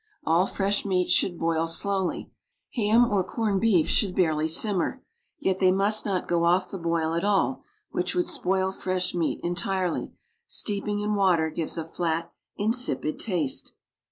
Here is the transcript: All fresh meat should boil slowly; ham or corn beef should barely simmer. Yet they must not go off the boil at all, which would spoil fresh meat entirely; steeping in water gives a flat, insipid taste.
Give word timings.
All 0.25 0.47
fresh 0.47 0.83
meat 0.83 1.11
should 1.11 1.37
boil 1.37 1.67
slowly; 1.67 2.31
ham 2.73 3.05
or 3.11 3.23
corn 3.23 3.59
beef 3.59 3.87
should 3.87 4.15
barely 4.15 4.47
simmer. 4.47 5.03
Yet 5.37 5.59
they 5.59 5.71
must 5.71 6.07
not 6.07 6.27
go 6.27 6.43
off 6.43 6.71
the 6.71 6.79
boil 6.79 7.13
at 7.13 7.23
all, 7.23 7.61
which 7.91 8.15
would 8.15 8.27
spoil 8.27 8.71
fresh 8.71 9.13
meat 9.13 9.39
entirely; 9.43 10.13
steeping 10.47 11.01
in 11.01 11.13
water 11.13 11.51
gives 11.51 11.77
a 11.77 11.85
flat, 11.85 12.31
insipid 12.57 13.19
taste. 13.19 13.75